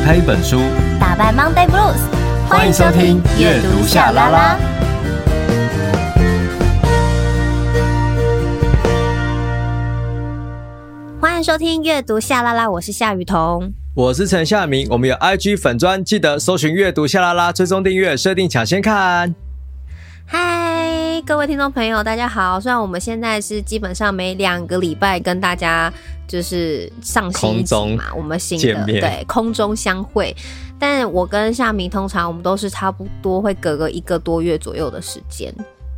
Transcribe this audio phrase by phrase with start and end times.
[0.00, 0.62] 打开一本书，
[0.98, 2.00] 打败 Monday Blues。
[2.48, 4.58] 欢迎收听阅读夏拉拉。
[11.20, 14.88] 欢迎收听阅读夏拉拉，我是夏雨桐，我是陈夏明。
[14.90, 19.34] 我们有 IG 粉专，记得搜寻阅读夏拉拉，追踪订阅，设定抢先看。
[20.24, 20.69] 嗨，
[21.26, 22.58] 各位听众朋友，大家好。
[22.58, 25.92] 虽然我们现在是基本上每两个礼拜跟大家
[26.26, 30.34] 就是上新一集嘛，我们新的对空中相会，
[30.78, 35.52] 但我跟夏明通常我们都是差不多会隔个一个多月左右的时间，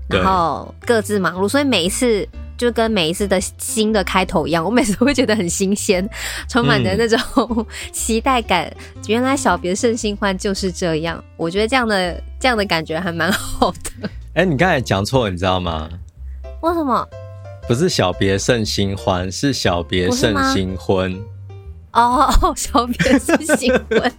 [0.08, 2.26] 然后各自忙碌，所以每一次
[2.58, 6.06] 就跟每一次的新的开头一样，我每次都会觉得很新鲜，
[6.48, 8.64] 充满着那种 期待感。
[8.96, 14.10] 嗯、原来小别胜新欢就是这样，我觉得这样的这样的感觉还蛮好的。
[14.34, 15.90] 哎、欸，你刚才讲错了，你知道吗？
[16.62, 17.06] 为什么？
[17.68, 21.22] 不是小别胜新欢，是小别胜新婚。
[21.92, 24.12] 哦， 小别胜新婚。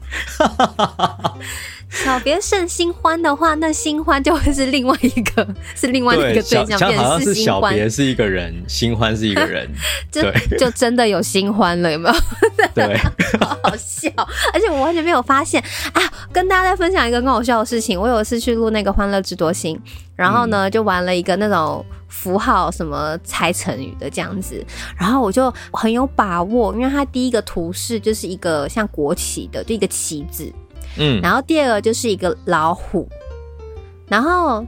[1.93, 6.97] 小别胜新欢的话，那新欢就会是另外一个， 是另外一个对象，变成是新欢。
[6.97, 9.69] 好像是小别是一个人，新欢是一个人，
[10.11, 10.21] 就
[10.57, 12.15] 就真的有新欢了，有没有？
[12.73, 12.97] 对，
[13.39, 14.09] 好好笑，
[14.53, 15.63] 而且我完全没有发现
[15.93, 16.01] 啊！
[16.31, 19.75] 跟大家再分享一个更好笑的事情，我有一次去录那个《欢乐智多星》，
[20.15, 24.65] 然后呢，就玩了一个那种符号什么猜成语的这样子，
[24.97, 30.51] 然后我就很有把握，因为它第一个图示就是一个像国旗的，就一个旗子。
[30.97, 33.07] 嗯，然后第二个就是一个老虎，
[34.07, 34.65] 然后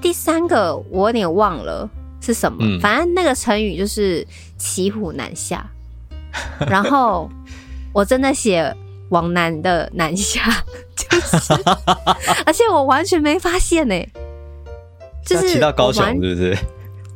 [0.00, 1.88] 第三个我有点忘了
[2.20, 5.68] 是什么，嗯、反正那个成语就是骑虎难下。
[6.68, 7.28] 然后
[7.92, 8.72] 我真的写
[9.08, 10.42] 往南的南下，
[10.94, 11.52] 就是，
[12.46, 14.08] 而且我完全没发现呢、欸，
[15.24, 16.56] 就是骑到高雄是不是？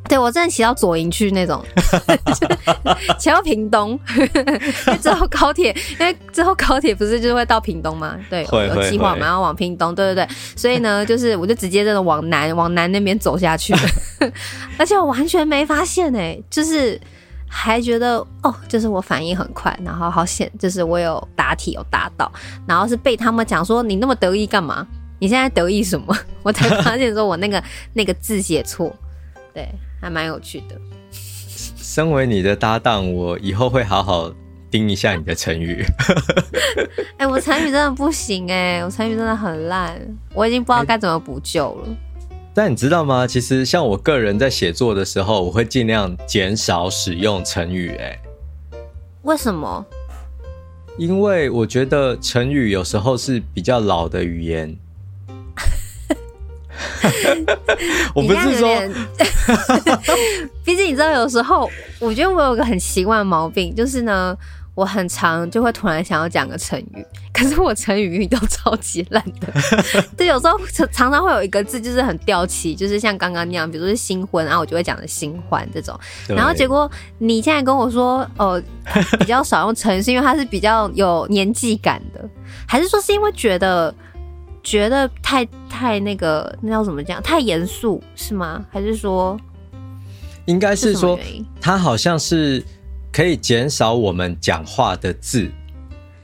[0.09, 1.63] 对，我真的骑到左营去那种，
[3.17, 8.15] 骑到屏东， 因为之后高铁，因为之后高铁不是就会到屏东吗？
[8.29, 13.73] 对，会有计划嘛，要往屏东，对对对，所以呢，就是 我就直接真的往南，往南那边走下去，
[14.77, 16.99] 而且我完全没发现哎，就是
[17.47, 22.31] 还觉得哦，就是我反应很快，然后好险，就是我有答题有答到，
[22.67, 24.85] 然后是被他们讲说你那么得意干嘛？
[25.19, 26.13] 你现在得意什么？
[26.43, 27.63] 我才发现说我那个
[27.93, 28.93] 那个字写错，
[29.53, 29.67] 对。
[30.03, 30.79] 还蛮有趣的。
[31.77, 34.29] 身为你的搭档，我以后会好好
[34.69, 35.85] 盯一下你的成语。
[37.17, 39.97] 哎、欸，我成语真的不行哎、欸，我成语真的很烂，
[40.33, 41.97] 我已经不知道该怎么补救了、欸。
[42.53, 43.25] 但你知道吗？
[43.25, 47.97] 其实像我个人在写作的时候，我会尽量减少使用成语、欸。
[47.97, 48.19] 哎，
[49.21, 49.85] 为什么？
[50.97, 54.77] 因为我觉得成语有时候是比较老的语言。
[58.15, 58.69] 我不是说，
[60.63, 61.69] 毕竟你知道，有时候
[61.99, 64.35] 我觉得我有个很习惯的毛病，就是呢，
[64.75, 69.47] 我很常就会突然想要讲个成语，可是我成语语都超级烂的。
[70.17, 70.59] 对，有时候
[70.91, 75.99] 常常会有一个字就是很掉漆，就是像刚刚那样，比如说是新婚，然后我就会讲的新欢这种。
[76.27, 76.89] 然后结果
[77.19, 78.61] 你现在跟我说，哦，
[79.19, 82.23] 比较少用成语，是因为它是比较有年纪感的，
[82.67, 83.93] 还是说是因为觉得？
[84.63, 87.21] 觉得太太那个，那要怎么讲？
[87.21, 88.65] 太严肃是吗？
[88.71, 89.37] 还是说，
[90.45, 91.19] 应该是说，
[91.59, 92.63] 它好像是
[93.11, 95.51] 可以减少我们讲话的字。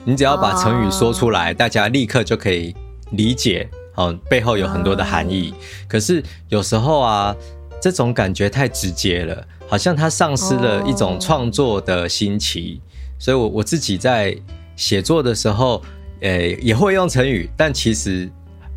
[0.06, 2.74] 你只要把成语说出来，哦、大家立刻就可以
[3.12, 3.70] 理解。
[3.96, 5.52] 哦，背后有很多的含义。
[5.52, 5.56] 哦、
[5.90, 7.36] 可是有时候啊，
[7.82, 12.80] 这种感觉太直接了，好像它丧失了一种创作的新奇。
[12.82, 12.88] 哦、
[13.20, 14.34] 所以我我自己在
[14.78, 15.84] 写作的时候。
[16.22, 18.30] 诶、欸，也会用成语，但其实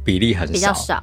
[0.04, 1.03] 比例很少，比较少。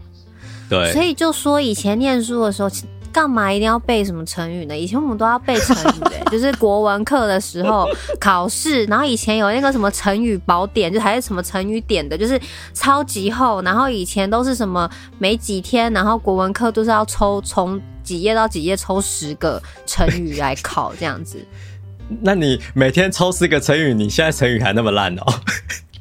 [0.69, 2.69] 对，所以就说以前念书的时候，
[3.11, 4.77] 干嘛一定要背什么成语呢？
[4.77, 7.89] 以前我们都要背成语，欸， 就是国文课的时候
[8.19, 12.39] 考试，然后以前有那个什么成语宝典，就还是什么成语典的，就是
[12.73, 13.61] 超级厚。
[13.63, 21.43] 然后以前都是什么没几天，然后国文课都是要抽从几页到几页抽十个成语来考这样子。
[22.21, 25.25] 那你每天抽四个成语，你现在成语还那么烂哦？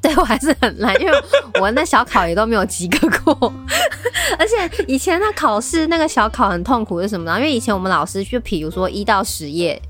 [0.09, 1.23] 对，我还是很烂，因为
[1.61, 3.53] 我那小考也都没有及格过，
[4.39, 7.37] 而且以前那考试那个小考很痛苦是什么呢？
[7.37, 9.81] 因为以前我们老师就比如说一到十页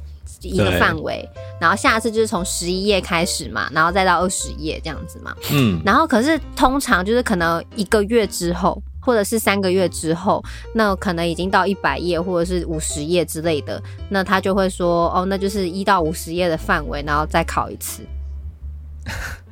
[0.41, 1.29] 一个范围，
[1.61, 5.33] 然后下次就是从十一页开始嘛，然后再到二十页这样子嘛。
[5.53, 10.43] 嗯，然后可是通常就是可能一个月之后，或者是三个月之后，
[10.75, 18.03] 那可能已经到一百页或者是五十页之类的，那他就会说哦，那就是一到五十页的范围，然后再考一次。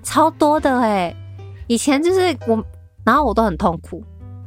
[0.06, 1.16] 超多的哎、欸，
[1.66, 2.64] 以前就是我，
[3.04, 4.02] 然后我都很痛苦，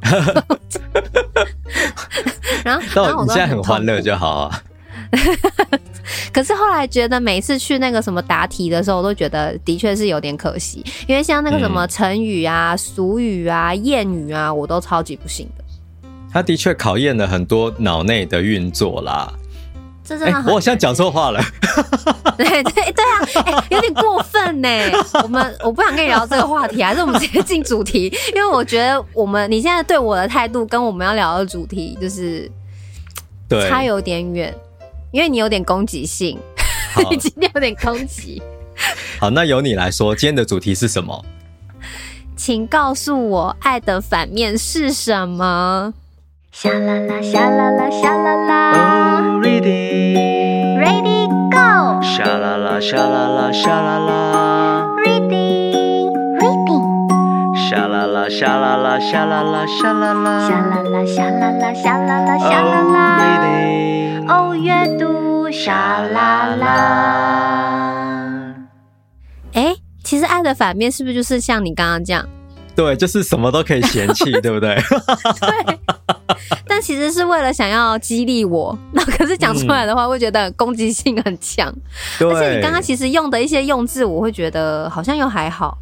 [2.64, 4.62] 然后，然后我你现在很欢乐就好啊。
[6.32, 15.64] 可是后来觉得每次去那个什么答题的时候，我都觉得的确是有点可惜，因为像那个什么成语啊、俗语啊、谚语啊，我都超级不行的。
[16.32, 19.30] 他的确考验了很多脑内的运作啦。
[20.10, 21.40] 这真的很、欸，我好像讲错话了。
[22.36, 24.68] 对对对啊，哎、欸，有点过分呢。
[25.22, 28.12] 我们我不想跟你聊这个话题，还是我们直接进主题？
[28.34, 32.50] 因为我觉得我们你现在对我的态度跟我们要聊的主题就是
[33.68, 34.52] 差有点远，
[35.12, 36.36] 因为你有点攻击性，
[37.08, 38.42] 你今天有点攻击。
[39.20, 41.24] 好，那由你来说，今天的主题是什么？
[42.36, 45.94] 请告诉我，爱的反面是什么？
[46.52, 48.72] 沙啦啦，沙啦啦，沙啦啦。
[48.74, 52.02] Oh, ready, ready, go.
[52.02, 54.86] 沙啦啦，沙啦啦，沙啦啦。
[55.06, 56.84] Reading, reading.
[57.70, 60.48] 沙啦啦，沙啦啦，沙啦啦，沙啦啦。
[60.48, 62.98] 沙啦啦，沙啦啦，沙啦啦，沙啦啦。
[63.16, 64.28] Oh, reading.
[64.28, 66.66] 哦，阅读，沙啦啦。
[69.54, 69.74] 哎，
[70.04, 72.26] 其实爱的反面是不是就是像你刚刚这样？
[72.76, 74.74] 对，就是什么都可以嫌弃， 对不对？
[75.40, 75.78] 对。
[76.90, 81.72] 但其实是为了想要激励我， 那可是讲出来的话，会觉得攻击性很强。
[82.18, 85.78] 对，而且你刚刚其实用的一些用字，我会觉得好像又还好，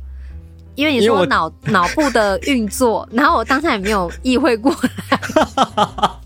[0.75, 5.19] 因为你说脑 脑部的运作，然后我当下也没有意会过来。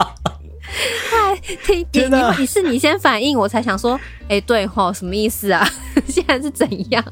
[1.10, 5.68] 嗨，你你你你是你先反应，我才想说，哎、欸，对吼，什么意思啊？
[6.08, 7.04] 现在是怎样？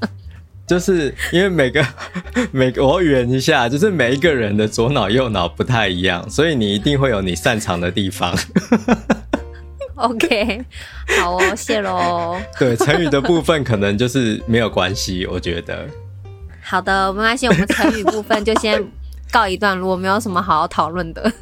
[0.71, 1.85] 就是因为每个
[2.53, 8.33] 每个我圆一下，就是每一个人的左脑右脑不太一样，所以你一定会有你擅长的地方。
[9.99, 10.65] OK，
[11.19, 12.41] 好哦，谢喽。
[12.57, 15.85] 对，成语的部分可能就是没有关系，我觉得。
[16.63, 18.81] 好的，没关系，我们成语部分就先
[19.33, 21.33] 告一段落，没有什么好好讨论的，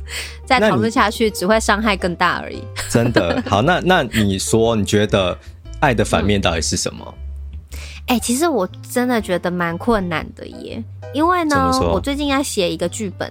[0.47, 2.63] 再讨论下去只会伤害更大而已。
[2.89, 5.37] 真的，好，那那你说，你觉得
[5.81, 7.05] 爱的反面到底是什么？
[7.07, 7.28] 嗯
[8.09, 10.83] 哎、欸，其实我真的觉得蛮困难的耶，
[11.13, 13.31] 因为呢，我最近要写一个剧本，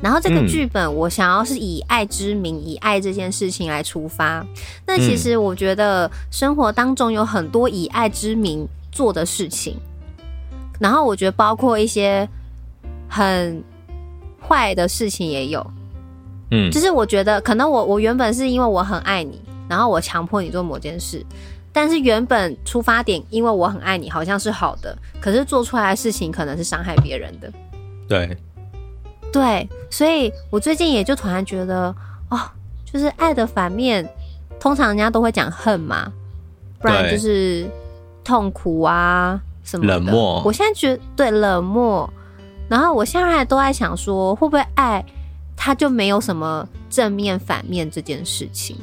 [0.00, 4.44] 然后这个剧本我想要是以爱之名，嗯、以爱这件事情来出发。
[4.86, 9.76] 那其实我觉得生活当中有很多以爱之名做的事情，
[10.80, 12.26] 然后我觉得包括一些
[13.06, 13.62] 很
[14.40, 15.64] 坏的事情也有。
[16.50, 19.38] 嗯，就是我觉得可能我我原本是因为我很爱你，
[19.68, 21.22] 然后我强迫你做某件事。
[21.74, 27.52] 但是原本出发点，因为我很爱你，好像是好的，可是做出来的事情可能是伤害别人的。
[28.08, 28.38] 对，
[29.32, 31.92] 对，所以我最近也就突然觉得，
[32.30, 32.40] 哦，
[32.84, 34.08] 就是爱的反面，
[34.60, 36.12] 通常人家都会讲恨嘛，
[36.78, 37.68] 不然就是
[38.22, 39.94] 痛苦啊什么的。
[39.94, 40.40] 冷漠。
[40.44, 42.08] 我现在觉得对冷漠，
[42.68, 45.04] 然后我现在都在想说，会不会爱
[45.56, 48.76] 它就没有什么正面反面这件事情？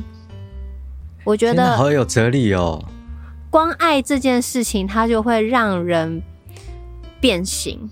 [1.24, 2.84] 我觉得好有哲理哦。
[3.50, 6.22] 光爱这件事情，它就会让人
[7.20, 7.90] 变形。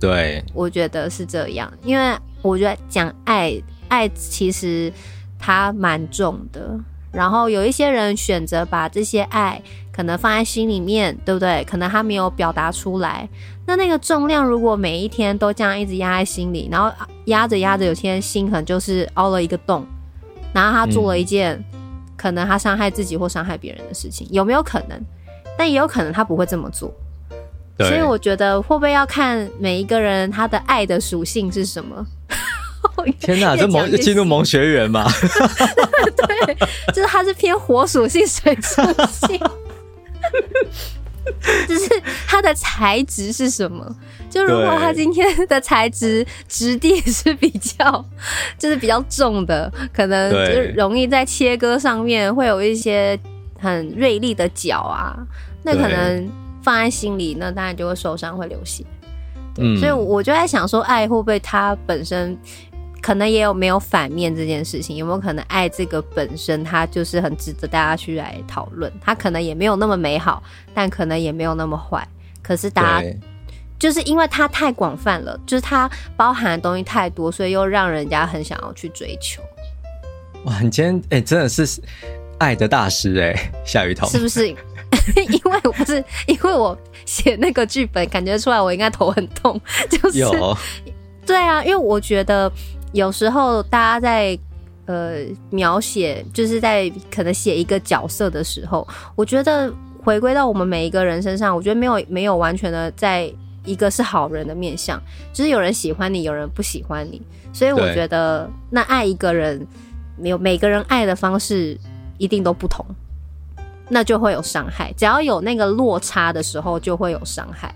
[0.00, 3.54] 对，我觉得是这样，因为我觉得讲爱，
[3.88, 4.92] 爱其实
[5.38, 6.78] 它蛮重的。
[7.12, 9.62] 然后有一些人选择把这些爱
[9.92, 11.64] 可能放在心里面，对不对？
[11.64, 13.28] 可能他没有表达出来。
[13.64, 16.92] 那那个重量，如果每一天都这样一直压在心里，然后
[17.26, 19.86] 压着压着，有天心可能就是凹了一个洞，
[20.52, 21.64] 然后他做了一件。
[22.24, 24.98] 嗯可能他伤害自己或伤害别人的事情有没有可能？
[25.58, 26.90] 但也有可能他不会这么做。
[27.76, 32.06] 所以我觉得会不会要看每一个人他的爱的属性是什么？
[33.20, 35.04] 天哪，这萌进入萌学员吗？
[36.16, 36.54] 对，
[36.94, 38.80] 就是他是偏火属性、水属
[39.26, 39.38] 性。
[41.68, 43.84] 就是它的材质是什么？
[44.30, 48.04] 就如果它今天的材质质地是比较，
[48.58, 53.18] 就是比较重的，可能就容易在切割上面会有一些
[53.60, 55.16] 很锐利的角啊，
[55.62, 56.28] 那可能
[56.62, 58.84] 放在心里，那当然就会受伤，会流血。
[59.58, 62.36] 嗯，所以我就在想说，爱会不会它本身？
[63.04, 68.90] 可能也有没有反面这件事情，有没有可能爱这个本身它就是很值得大家去来讨论？
[68.98, 70.42] 它可能也没有那么美好，
[70.72, 72.08] 但可能也没有那么坏。
[72.42, 73.08] 可是大家
[73.78, 79.42] 就是因为它太广泛了，就是它包含的东西太多，所以又让人家很想要去追求。
[80.46, 81.82] 哇，你今天哎、欸、真的是
[82.38, 84.48] 爱的大师哎、欸，夏雨彤是不是？
[84.48, 84.56] 因
[85.44, 90.56] 为我不是因为我写那个剧本，感觉出来我应该头很痛，就是有
[91.26, 92.50] 对啊，因为我觉得。
[92.94, 94.38] 有时候大家在
[94.86, 98.86] 呃描写，就是在可能写一个角色的时候，
[99.16, 99.70] 我觉得
[100.02, 103.28] 回归到我们每一个人身上，我觉得没有没有完全的在
[103.64, 104.98] 一个是好人的面相，
[105.32, 107.20] 就是有人喜欢你，有人不喜欢你，
[107.52, 109.66] 所以我觉得那爱一个人，
[110.16, 111.76] 没有每个人爱的方式
[112.16, 112.86] 一定都不同。
[113.88, 114.90] 那就会有伤害。
[114.96, 117.74] 只要有那个落差的时候，就会有伤害。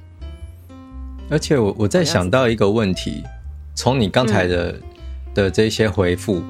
[1.29, 3.23] 而且我我在想到一个问题，
[3.75, 4.83] 从你刚才的、嗯、
[5.43, 6.43] 的这些回复，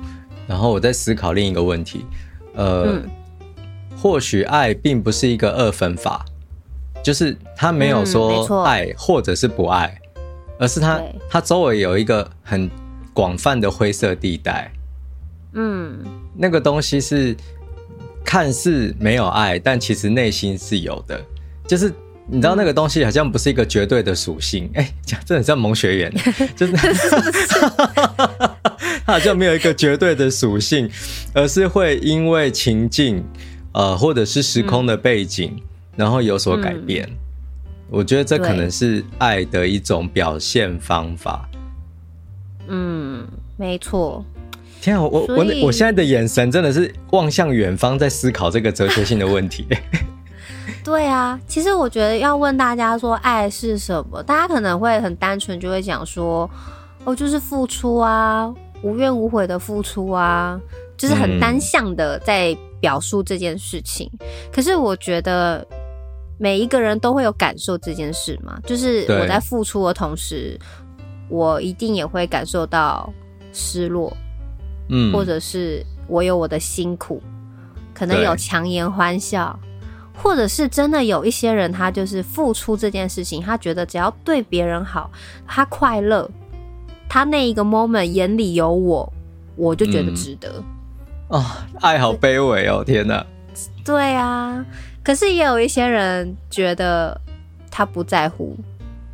[0.46, 2.06] 然后我在思考另一个问题，
[2.54, 3.10] 呃，嗯、
[4.00, 6.24] 或许爱并不是一个二分法，
[7.02, 10.22] 就是他没有说爱或者是不爱，嗯、
[10.60, 12.70] 而是他他周围有一个很
[13.12, 14.72] 广泛的灰色地带。
[15.52, 15.98] 嗯，
[16.34, 17.36] 那个东西是
[18.24, 21.22] 看似没有爱，但其实内心是有的，
[21.66, 21.92] 就是。
[22.30, 26.12] 你知道那个东西好像不是一个绝对的属性，哎、欸，讲这很像萌学园，
[26.54, 26.72] 就是
[29.06, 30.90] 它好像没有一个绝对的属性，
[31.32, 33.24] 而是会因为情境，
[33.72, 35.62] 呃，或者是时空的背景，嗯、
[35.96, 37.08] 然后有所改变。
[37.08, 37.16] 嗯、
[37.88, 41.48] 我觉得这可能是爱的一种表现方法。
[42.68, 44.22] 嗯，没错。
[44.82, 49.66] 天啊，我我我现在的眼神真的是望向远方，在思考这个哲学性的问题。
[50.88, 56.48] 对啊，其实我觉得要问大家说爱是什么，大家可能会很单纯就会讲说，
[57.04, 58.50] 哦，就是付出啊，
[58.82, 60.58] 无怨无悔的付出啊，
[60.96, 64.10] 就是很单向的在表述这件事情。
[64.20, 65.64] 嗯、可是我觉得
[66.38, 70.58] 每一个人都会有感受这件事嘛，就是我在付出的同时，
[71.28, 73.12] 我一定也会感受到
[73.52, 74.10] 失落，
[74.88, 77.22] 嗯，或者是我有我的辛苦，
[77.92, 79.56] 可能有强颜欢笑。
[80.20, 85.08] 或者是真的有一些人，他就是付出这件事情，他觉得只要对别人好，
[85.46, 86.28] 他快乐，
[87.08, 89.10] 他那一个 moment 眼里有我，
[89.54, 90.52] 我就觉得值得。
[91.28, 91.44] 嗯、哦，
[91.80, 93.24] 爱好卑微哦，天哪！
[93.84, 94.64] 对啊，
[95.04, 97.18] 可是也有一些人觉得
[97.70, 98.56] 他不在乎，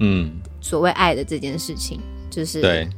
[0.01, 2.89] 嗯，所谓爱的这件事情，就是对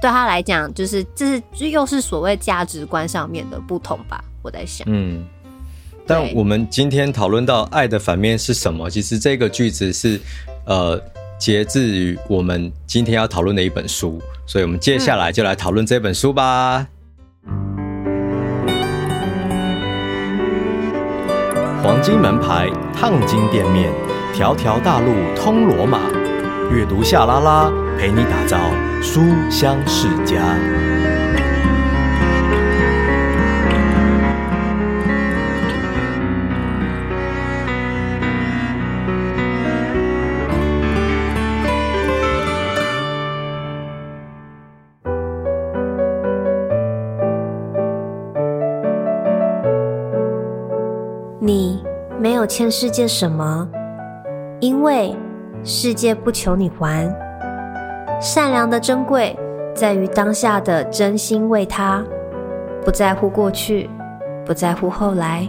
[0.00, 4.24] 对他来讲，就是这是又是所谓价值观上面的不同吧？
[4.42, 5.26] 我在想，嗯。
[6.06, 8.88] 但我们今天讨论到爱的反面是什么？
[8.88, 10.20] 其实这个句子是，
[10.64, 11.02] 呃，
[11.36, 16.86] 节自于我们今天要讨论的一本书，所以我们接下来就来讨论这本书吧。
[21.82, 23.92] 黄金门牌，烫金店面，
[24.32, 26.00] 条条大路通罗马。
[26.72, 28.58] 阅读夏拉拉，陪你打造
[29.02, 29.20] 书
[29.50, 31.15] 香世家。
[52.46, 53.68] 欠世界什么？
[54.60, 55.14] 因为
[55.64, 57.12] 世界不求你还。
[58.20, 59.36] 善良的珍贵
[59.74, 62.02] 在于当下的真心为他，
[62.84, 63.90] 不在乎过去，
[64.46, 65.46] 不在乎后来。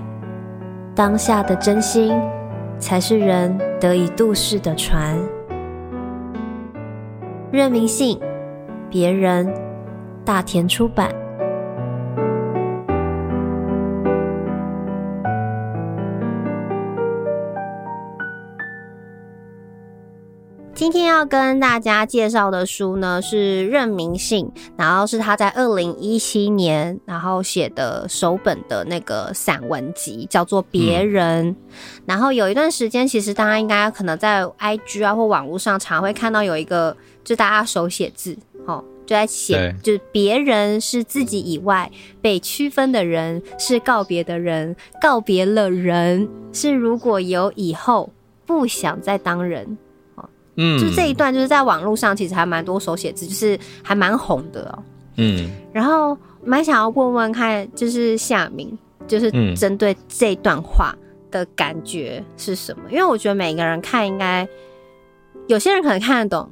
[0.93, 2.19] 当下的真心
[2.79, 5.15] 才是人得以度世的船。
[7.51, 8.19] 任明信，
[8.89, 9.53] 别人，
[10.25, 11.09] 大田出版。
[20.89, 31.47] 今天要跟大家介绍的书呢，是任明信，然后是他在二零一七年然后写的首本的那个散文集，叫做《别人》。
[31.49, 31.55] 嗯、
[32.05, 41.91] 然后有一段时间，其实大家应该可能在 IG 啊或网络上常会看到有一个，就大家手写字，哦，就在写，就是别人是自己以外
[42.21, 48.09] 被区分的人，是告别的人，告别了人，是如果有以后
[48.45, 49.77] 不想再当人。
[50.57, 54.83] 嗯，就这一段就是在网络上，其实还蛮多手写字，就是还蛮红的哦。
[55.17, 60.95] 嗯，然后蛮想要问问看，就是夏明，就是针对这段话
[61.31, 62.83] 的感觉是什么？
[62.89, 64.47] 因为我觉得每个人看应该，
[65.47, 66.49] 有些人可能看得懂，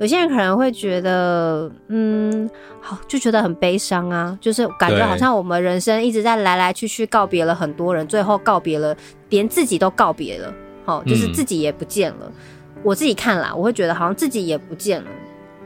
[0.00, 2.48] 有些人可能会觉得，嗯，
[2.80, 8.96] 好，就觉得很悲伤啊，就是感觉好像我们人生一直在来来去去告别了很多人，最后告别了，
[9.30, 10.52] 连自己都告别了，
[10.84, 12.32] 好，就是自己也不见了。
[12.82, 15.08] 我自己看啦，我会觉得好像自己也不见了，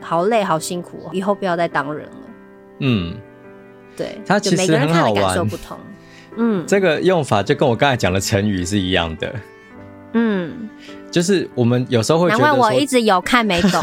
[0.01, 2.17] 好累，好辛苦，以后不要再当人了。
[2.79, 3.15] 嗯，
[3.95, 5.77] 对，他其实很好玩，感受不同。
[6.35, 9.33] 嗯，这个用法就跟我刚才讲的成语是一样的。
[10.13, 10.69] 嗯，
[11.11, 13.81] 就是我们有时候会觉得，难怪我一直有看没懂。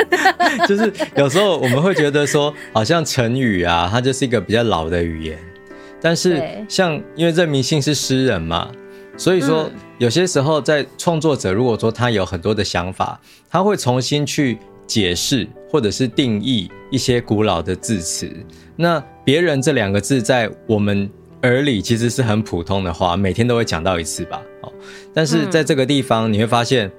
[0.68, 5.38] 就是有时候我们会觉得说，好像成语啊，它就是一个比较老的语言，
[6.00, 8.70] 但是像因为任明信是诗人嘛。
[9.18, 13.20] 所以说，有些时候在创作者如果说他有很多的想法，
[13.50, 14.56] 他会重新去
[14.86, 18.30] 解释或者是定义一些古老的字词。
[18.76, 21.10] 那“别人”这两个字在我们
[21.42, 24.40] 耳里其实是很普通的话，每天都会讲到一次吧。
[24.62, 24.72] 哦，
[25.12, 26.90] 但是在这个地方你会发现，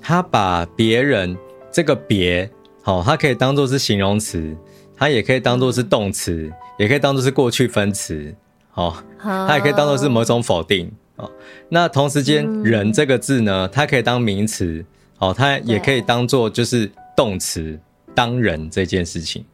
[0.00, 1.36] 他把别人
[1.72, 2.48] 这个别，
[2.80, 4.56] 好，它可以当做是形容词，
[4.96, 8.32] 它也可以当做是动词，也可以当做是过去分词，
[8.74, 10.90] 哦，它也可以当做是某种否定。
[11.18, 11.30] 哦，
[11.68, 14.84] 那同时间“人”这个字呢，它可以当名词，
[15.18, 17.78] 哦，它也可以当做就是动词，
[18.14, 19.44] 当人这件事情。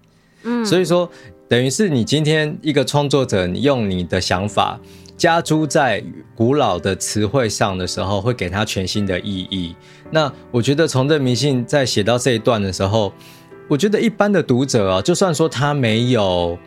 [0.45, 1.11] 嗯，所以说。
[1.47, 4.81] 等于是你今天一个创作者，你用你的想法
[5.15, 6.03] 加诸在
[6.35, 9.77] 古老的词汇上的时候，会给它全新的意义。
[10.11, 13.13] 那我觉得从这迷信在写到这一段的时候，
[13.69, 16.59] 我觉得一般的读者啊，就算说他没有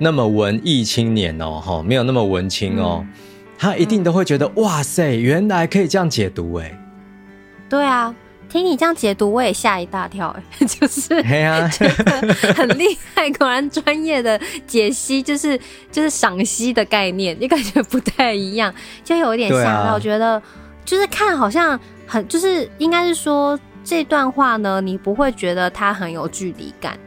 [0.00, 3.06] 那么文艺青年哦，哈，没有那么文青哦，
[3.58, 6.72] 他一定都会觉得哇塞，原来可以这样解读哎。
[7.68, 8.14] 对啊。
[8.48, 11.08] 听你这样解读，我也吓一大跳，哎， 就是
[11.70, 15.60] 觉得 很厉害，果然专业的解析，就是
[15.92, 18.74] 就是赏析的概念，你感觉不太一样，
[19.04, 20.42] 就有一点吓到，觉得
[20.82, 26.98] 就是看好像很，就是应该是说这段话呢，你不会觉得它很有距离感，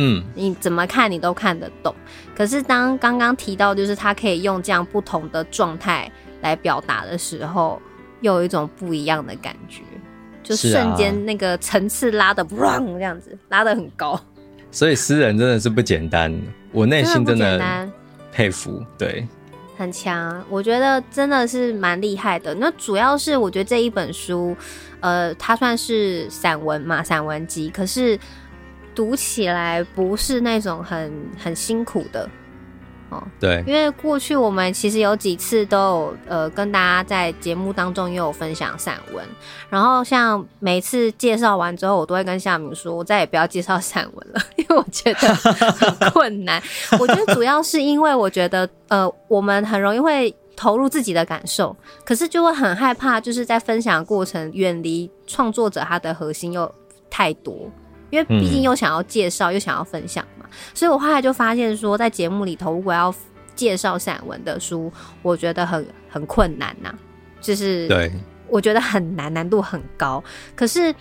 [0.00, 1.92] 嗯，你怎么看你都看得懂，
[2.36, 6.08] 可是当刚刚提到就是他可以用这样不同的状态
[6.40, 7.82] 来表达的时候，
[8.20, 9.82] 又有一种不一样的感觉。
[10.40, 14.18] 就瞬间那个层次拉的，bang 这样子拉的很高，
[14.70, 16.32] 所以诗人真的是不简单，
[16.72, 17.90] 我内心真的
[18.32, 19.26] 佩服，对，
[19.76, 22.54] 很强，我觉得真的是蛮厉害的。
[22.54, 24.56] 那主要是我觉得这一本书，
[25.00, 28.18] 呃，它算是散文嘛，散文集，可是
[28.98, 32.28] 读起来不是那种很很辛苦的。
[33.10, 39.24] 哦，对，因为过去我们其实有几次都有呃跟大家在节目当中也有分享散文，
[39.70, 46.60] 然后像每次介绍完之后，我都会跟夏明说，我再也不要介绍散文了， 因为我觉得很困难。
[46.98, 51.74] 我觉得主要是因为我觉得呃我们很容易会投入自己的感受，
[52.04, 56.74] 可是就会很害怕，就是在分享的过程远离创作者他的核心又
[57.08, 57.70] 太多。
[58.10, 63.14] 因为毕竟又想要介绍，又想要分享嘛，所以我后来就发现说，在节目里头，如果要
[63.54, 64.90] 介绍散文的书，
[65.22, 66.94] 我觉得很很困难呐，
[67.40, 68.10] 就是对，
[68.48, 70.22] 我觉得很难，难度很高。
[70.54, 70.94] 可是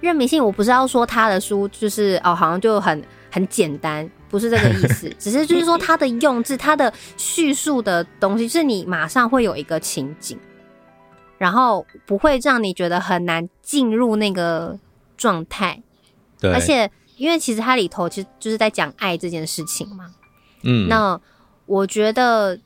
[0.00, 10.38] 任明信，我不是要说他的书就是哦，好像就很很简单，不是这个意思， 只是就是说他的用字，他的叙述的东西，是你马上会有一个情景，
[11.38, 14.78] 然后不会让你觉得很难进入那个
[15.16, 15.82] 状态。
[16.50, 20.10] 而且，因为其实它里头其实就是在讲爱这件事情嘛。
[20.62, 21.20] 嗯，那
[21.66, 22.58] 我觉得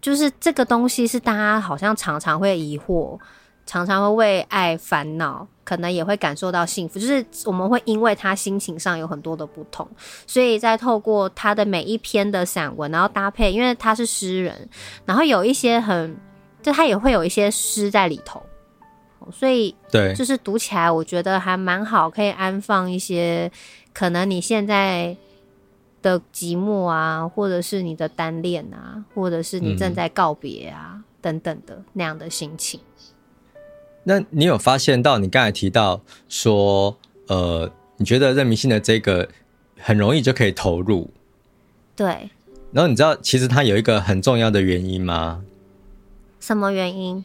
[0.00, 3.18] 就是这个东西是大家好像常常会疑惑，
[3.66, 6.98] 常常会为爱烦恼，可能也会感受到幸福。
[6.98, 9.86] 就是我们会因为他心情上有很多的不同，
[10.26, 14.68] 所以在透过他的每一篇的散文，然后搭配，因为他是诗人，
[15.04, 16.16] 然后有一些很，
[16.62, 18.42] 就他也会有一些诗在里头。
[19.32, 23.50] 所以，对，就是读起来，我觉得还蛮好，可以安放一些
[23.92, 25.16] 可能你现在
[26.02, 32.80] 的寂寞啊，或者是你的单恋啊，或者是你正在告别啊、嗯、等等的那样的心情。
[34.04, 39.28] 那你有发现到，你刚才提到说，呃，你觉得任明信的这个
[39.78, 41.10] 很容易就可以投入，
[41.94, 42.30] 对。
[42.70, 45.42] 然后你知道，其实它有一个很重要的原因吗？
[46.38, 47.24] 什么原因？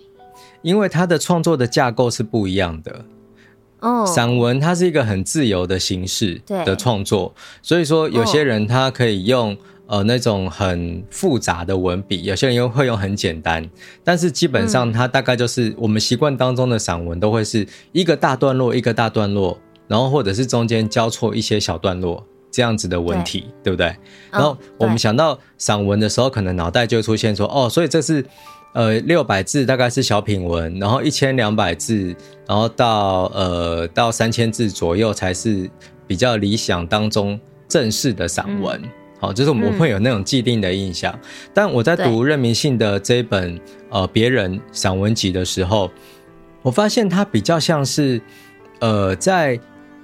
[0.63, 3.05] 因为他的创作的架构是不一样的，
[3.81, 9.57] 哦，oh, 散文它是一个很自由的形式的创作，所以说有些人他可以用、oh.
[9.85, 13.69] 呃那种很复杂的文笔，有些人又会用很简单，
[14.03, 23.95] 但是基本上它大概就是我们习惯当中的散文都会是一个大段落一个大段落，然后或者是中间交错一些小段落这样子的文体，对，对不对？Oh,
[24.31, 28.25] 然后我们想到散文的时候，可能脑袋就会出现说，哦，所以这是。
[28.73, 32.15] 呃，六百字大概是小品文，然后一千两百字，
[32.47, 35.69] 然后到呃到三千字左右才是
[36.07, 38.81] 比较理想当中正式的散文。
[38.81, 41.13] 嗯、好，就是我们会有那种既定的印象。
[41.13, 41.19] 嗯、
[41.53, 43.59] 但我在读任明信的这一本
[43.91, 45.91] 呃别人散文集的时候，
[46.63, 48.19] 我发现它比较像是
[48.79, 49.59] 呃在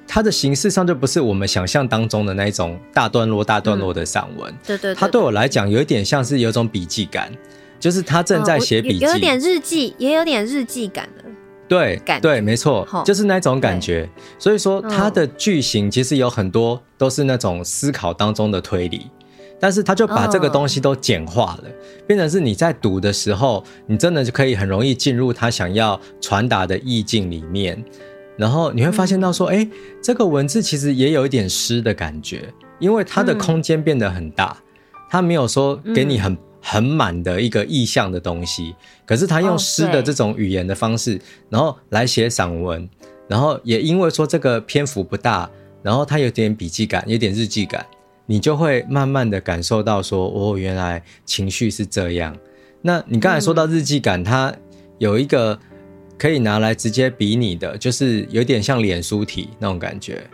[0.08, 4.52] 它的形式上就不是我们想象当中的那一种大段落大段落的散文。
[4.52, 7.32] 嗯、对，对对，它对我来讲有一点像是有一种笔记感。
[7.80, 11.24] 就是他正在写笔记，有点日记，也有点日记感的。
[11.68, 14.10] 对，感对，没错，就是那种感觉。
[14.40, 19.06] 所以说，他的句型其实有很多都是那种思考当中的推理，
[19.60, 21.70] 但是他就把这个东西都简化了，
[22.08, 27.82] 变成是你在读的时候，你真的就可以很容易进入他想要传达的意境里面，
[28.36, 29.70] 然后你会发现到说，哎，
[30.02, 34.58] 这个文字其实也有一点诗的感觉，因为它的空间变得很大，
[35.08, 36.36] 它没有说给你很。
[36.62, 42.88] 很满的一个意象的东西，可是他用诗的这种语言的方式，哦、然后来写散文，
[43.28, 45.50] 然后也因为说这个篇幅不大，
[45.82, 47.86] 然后他有点笔记感，有点日记感，
[48.26, 52.36] 你就会慢慢的感受到说，哦，原来情绪是这样。
[52.82, 54.54] 那你刚才说到日记感，它
[54.98, 55.58] 有一个
[56.18, 60.30] 可以拿来直接比拟的，就是有点像脸书体那种感觉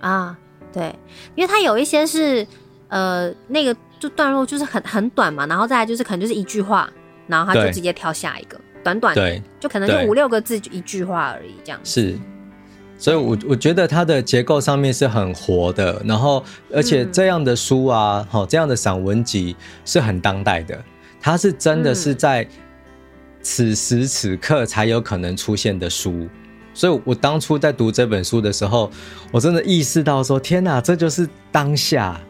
[0.00, 0.36] 啊，
[0.72, 0.92] 对，
[1.36, 2.46] 因为它有一些是
[2.88, 3.76] 呃那个。
[3.98, 6.88] 就段落就是很很短嘛，然后再来就是可能就是一句话，
[7.26, 11.80] 然后他就直接跳下一个短短的，对，就可能就五六个字就一句话而已这样。
[11.84, 12.18] 是，
[12.96, 20.78] 所以我我觉得它的结构上面是很活的，然后而且这样的书啊，好、嗯、这样的散文集是很当代的，
[21.20, 22.46] 它是真的是在
[23.42, 26.28] 此时此刻才有可能出现的书，
[26.74, 28.90] 所以我当初在读这本书的时候，
[29.30, 32.20] 我真的意识到说，天哪，这就是当下。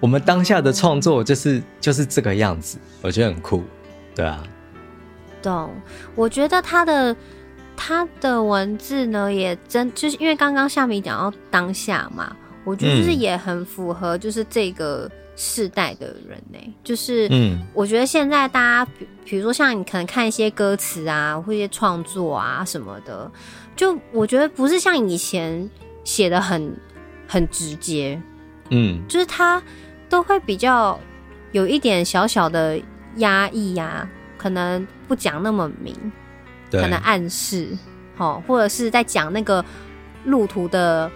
[0.00, 3.62] 我们当下的创作就是就是这个样子，我觉得很酷，
[4.14, 4.42] 对啊。
[5.42, 5.70] 懂，
[6.14, 7.16] 我觉得他的
[7.76, 16.72] 他的文字呢，也真就是因为刚刚夏米讲到当下嘛，我觉得就是也很符合就是这个世代的人呢、欸。
[16.82, 23.30] 就是嗯，我觉得现在大家比比如说像你可能看一些歌词啊，或一些创作啊什么的，
[23.76, 25.68] 就我觉得不是像以前
[26.04, 26.74] 写的很
[27.28, 28.20] 很直接，
[28.70, 29.62] 嗯，就是他。
[30.14, 30.96] 都会比较
[31.50, 32.80] 有一点小小的
[33.16, 35.92] 压抑呀、啊，可能不讲那么明，
[36.70, 37.76] 可能暗示，
[38.14, 39.64] 好，或者是在讲那个
[40.24, 41.10] 路途的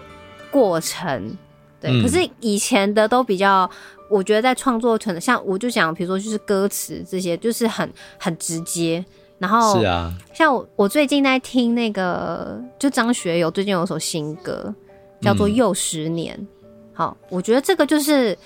[0.51, 1.33] 过程，
[1.81, 1.93] 对。
[1.93, 3.71] 嗯、可是以前的都比较，
[4.11, 9.05] 我觉得在创作可能像我就讲，比如说就是歌词这些，就是很很直接。
[9.39, 14.75] 然后是啊，像我我最近在听那个，就张学友最近有首新歌
[15.21, 16.47] 叫做《又十年》，嗯，
[16.95, 18.37] 好，我觉得这个就是。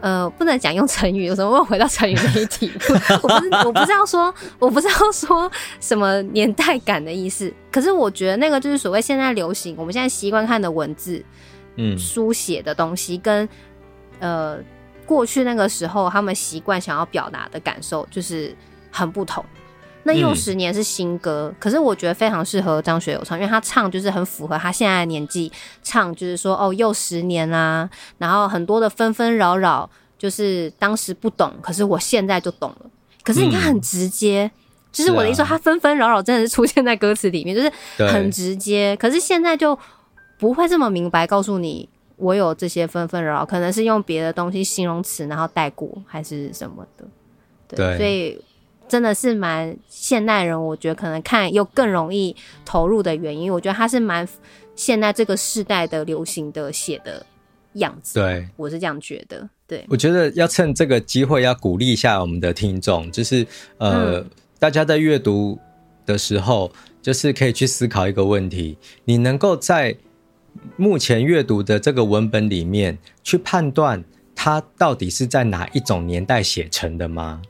[0.00, 2.70] 呃，不能讲用成语，有什么会回到成语那一题？
[3.22, 7.52] 我不是，我不知道说，我不知道说什么年代感的意思。
[7.72, 11.24] 可是我觉得那个就是所谓现在流行，我们现在习惯看的文字，
[11.76, 13.48] 嗯，书写的东西，跟
[14.20, 14.58] 呃
[15.06, 18.54] 过去那个时候他们习惯想要表达的感受，就是
[18.90, 19.44] 很不同。
[20.06, 25.50] 那又十年是新歌，嗯，可是我觉得非常适合张学友唱，因为他唱就是很符合他现在的年纪，
[25.82, 29.88] 唱就是说哦又十年啦，啊，然后很多的纷纷扰扰，
[30.18, 32.90] 就是当时不懂，可是我现在就懂了。
[33.22, 34.60] 可是你看很直接，嗯，
[34.92, 37.72] 就是我的意思说，他纷纷扰扰真的是出现在歌词里面，就是
[38.06, 38.94] 很直接。
[38.96, 39.78] 可是现在就
[40.38, 47.04] 不会这么明白告诉你我有这些纷纷扰扰，可能是用别的东西形容词然后带过还是什么的，
[47.68, 48.44] 对，对所以。
[48.86, 54.26] 真的是蛮现代人，我觉得可能看又更容易投入的原因，我觉得他是蛮
[54.76, 57.24] 现在这个世代的流行的写的
[57.74, 58.20] 样子。
[58.20, 59.48] 对，我是这样觉得。
[59.66, 63.46] 对，我觉得要趁这个机会要鼓励一下我们的听众，就是
[63.78, 65.58] 呃、嗯，大家在阅读
[66.04, 66.70] 的时候，
[67.00, 69.96] 就是可以去思考一个问题：你能够在
[70.76, 77.40] 目前阅读的这个文本里面去判断它到底是在哪一种年代写成的吗？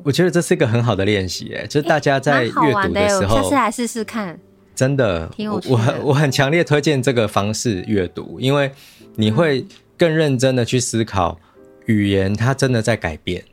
[0.00, 4.38] 哦，我觉得这是一个很好的练习，哎，就是大家在阅读的时候，下次来试试看。
[4.74, 8.72] 真的，我我很我很强烈推荐这个方式阅读，因为
[9.14, 9.66] 你会
[9.98, 11.38] 更认真的去思考
[11.84, 13.44] 语言，它真的在改变。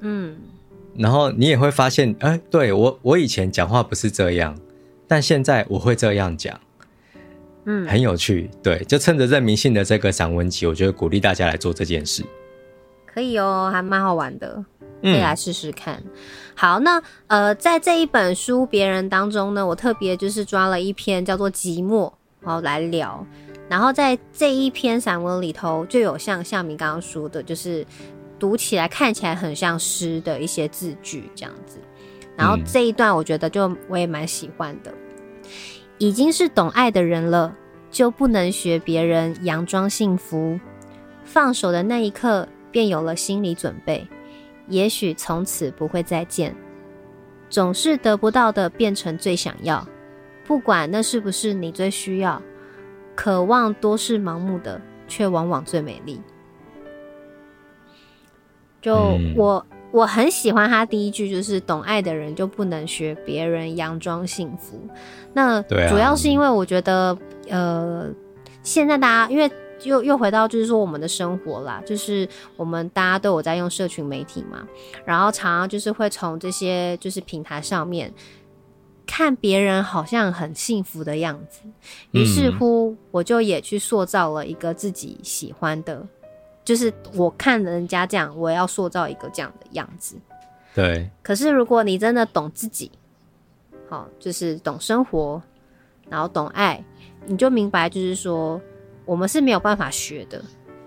[0.00, 0.36] 嗯，
[0.96, 4.56] 然后你也会发现，哎，对，我我以前讲话不是这样，
[5.08, 6.60] 但现在我会这样讲。
[7.66, 8.50] 嗯，很有趣。
[8.62, 12.22] 对，就趁着认明信的这个散文集，我觉得鼓励大家来做这件事。
[13.06, 14.62] 可以哦，还蛮好玩的，
[15.04, 16.02] 可以来试试看。
[16.54, 22.08] 好，那呃，在这一本书别人当中呢，我特别就是抓了一篇叫做《寂寞》，
[22.40, 23.24] 然后来聊。
[23.68, 27.86] 然后在这一篇散文里头，就有像夏明刚刚说的，就是
[28.38, 31.78] 读起来看起来很像诗的一些字句这样子。
[32.36, 34.92] 然后这一段我觉得就我也蛮喜欢的。
[35.98, 37.54] 已经是懂爱的人了，
[37.90, 40.58] 就不能学别人佯装幸福。
[41.24, 42.48] 放手的那一刻。
[42.74, 44.04] 便有了心理准备，
[44.68, 46.54] 也许从此不会再见。
[47.50, 49.86] 总是得不到的变成最想要，
[50.44, 52.42] 不管那是不是你最需要。
[53.14, 56.20] 渴望多是盲目的，却往往最美丽。
[58.82, 64.80] 就我我很喜欢他第一句，就是懂爱的人就不能学别人佯装幸福。
[65.32, 67.16] 那主要是因为我觉得，
[67.48, 68.08] 呃，
[68.62, 69.50] 现在大家因为。
[69.82, 74.66] 又又回到就是说我们的生活啦，就是我们大家都有在用社群媒体嘛，
[75.04, 78.12] 然后常常就是会从这些就是平台上面
[79.06, 81.60] 看别人好像很幸福的样子，
[82.12, 86.06] 于是乎我就也去塑造了一个自己喜欢的
[86.64, 90.16] 就是我看人家这样，我要塑造一个这样的样子。
[90.74, 91.10] 对。
[91.22, 92.90] 可是如果你真的懂自己，
[93.86, 95.42] 好，就是懂生活，
[96.08, 96.82] 然后懂爱，
[97.26, 98.58] 你就明白，就是说
[99.04, 100.42] 我们是没有办法学的。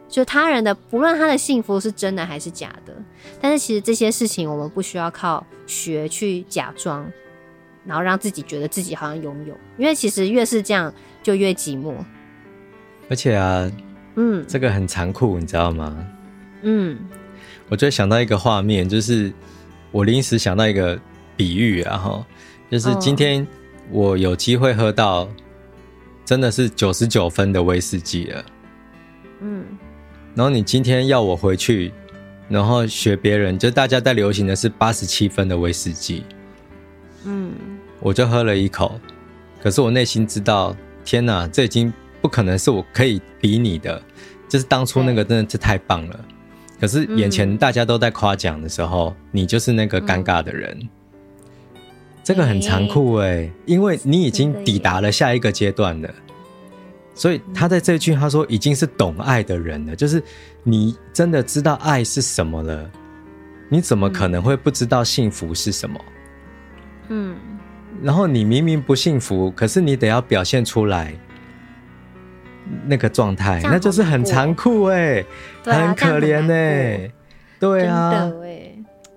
[0.09, 2.93] 就他人的，不论他的幸福是真的还是假的，
[3.41, 7.05] 但是其实这些事情我们不需要靠学去假装，
[7.85, 11.93] 然后让自己觉得自己好像拥有，因为其实越是这样就越寂寞。
[13.09, 13.69] 而且啊，
[14.15, 15.97] 嗯，这个很残酷，你知道吗？
[16.61, 16.97] 嗯，
[17.67, 19.31] 我就想到一个画面，就是
[19.91, 20.97] 我临时想到一个
[21.35, 22.25] 比喻啊，哈，
[22.71, 23.45] 就是今天
[23.91, 25.27] 我有机会喝到
[26.27, 28.45] 真的是九十九分的威士忌了，
[29.39, 29.63] 嗯。
[30.35, 31.93] 然后你今天要我回去，
[32.49, 36.25] 然后学别人，就大家在流行的是八十七分的威士忌，
[37.23, 37.53] 嗯，
[38.01, 38.99] 我就喝了一口，
[39.63, 44.03] 可是我内心知道，天哪，这已经不可能是我可以比拟的，
[44.49, 46.25] 就是当初那个真的是太棒了，
[46.77, 50.77] 可是眼前大家都在夸奖的时候，你就是那个尴尬的人，
[52.27, 56.13] 这个很残酷欸，因为你已经抵达了下一个阶段了。
[57.15, 60.21] 所以他在这句他说已经是懂爱的人了，就是
[60.61, 62.91] 你真的知道爱是什么了，
[63.69, 65.97] 你怎么可能会不知道幸福是什么？
[67.07, 67.33] 嗯，
[68.03, 71.13] 然后你明明不幸福，可是你得要表现出来
[72.85, 75.23] 那个状态，那就是很残酷哎，
[75.63, 77.09] 很可怜哎，
[77.57, 78.29] 对啊。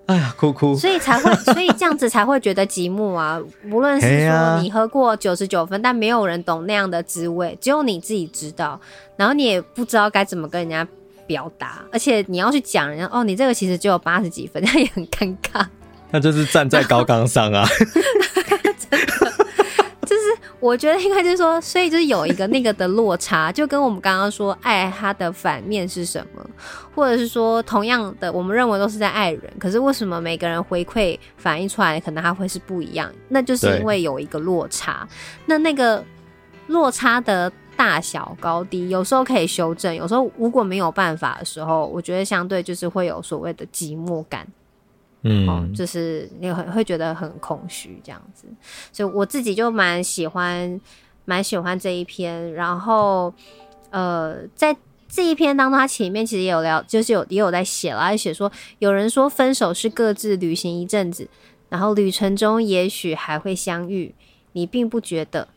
[0.07, 3.39] 哎呀，哭哭，所以才会， 所以这样子才会觉得寂寞啊！
[3.69, 8.79] 无论是说你喝过九十九分，但没有人懂那样的滋味，只有你自己知道。
[9.15, 10.85] 然后你也不知道该怎么跟人家
[11.25, 15.65] 表达，而且你要去讲人家哦，你这个其实只有八十几分，那也很尴尬。
[16.09, 17.65] 那就是站在高岗上啊。
[20.61, 26.49] 我觉得应该就是说，所以就是有一个那个的落差，就跟我们刚刚说爱它的反面是什么，
[26.93, 33.11] 或者是说同样的，我们认为都是在爱人，可是为什么每个人回馈反映出来可能它会是不一样？
[33.27, 35.05] 那就是因为有一个落差。
[35.47, 36.05] 那那个
[36.67, 44.47] 落差的大小高低，有时候可以修正，有时候如果没有办法的时候，我觉得相对就是会有所谓的寂寞感。
[45.23, 48.47] 嗯、就是你会会觉得很空虚这样子，
[48.91, 50.81] 所以我自己就蛮喜欢，
[51.25, 52.51] 蛮喜欢这一篇。
[52.53, 53.33] 然后，
[53.91, 54.75] 呃，在
[55.07, 61.27] 这一篇当中，他前面其实也有聊，就是有也有在写了，写说有人说分手是各自旅行一阵子，
[61.69, 64.15] 然后旅程中也许还会相遇，
[64.53, 65.47] 你并不觉得。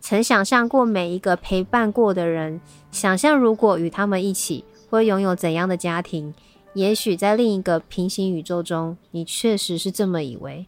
[0.00, 2.60] 曾想象过每一个陪伴过的人，
[2.92, 6.34] 想象如果与他们一起，会拥有怎样的家庭。
[6.74, 10.66] 也许在另一个平行宇宙中，你确实是这么以为，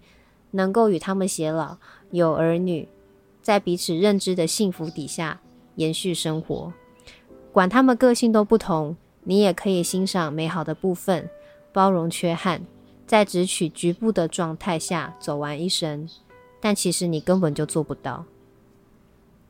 [0.53, 1.79] 能够与他们偕老，
[2.12, 2.88] 有儿女，
[3.42, 5.40] 在彼此认知的幸福底下
[5.75, 6.73] 延续生活。
[7.53, 11.29] 管他们个性都不同，你也可以欣赏美好的部分，
[11.73, 12.62] 包容缺憾，
[13.07, 16.09] 在只取局部的状态下走完一生。
[16.61, 18.25] 但其实你根本就做不到。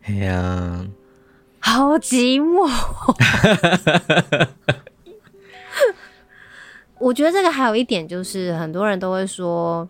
[0.05, 0.87] 哎呀，
[1.61, 2.69] 好寂寞。
[6.99, 9.87] 我觉得这个还有一点就是，很多人都会说，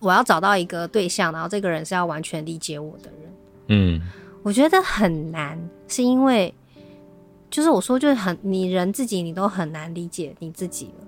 [0.00, 3.32] 我要找到一个对象，然后这个人是要完全理解我的人。
[3.68, 4.00] 嗯，
[4.42, 6.54] 我觉得很难，是因为
[7.48, 11.06] 就是我说就是很你人自己你都很难理解你自己了。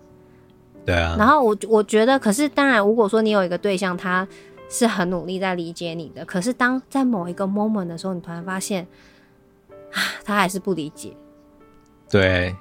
[0.87, 1.17] 对啊。
[1.19, 4.27] 然后我我觉得，可是当然，如果说你有一个对象，他
[4.71, 8.87] 是很努力在理解你的，可是当在某一个 moment 的时候，你突然发现
[9.93, 11.15] 啊，他还是不理解。
[12.09, 12.55] 对。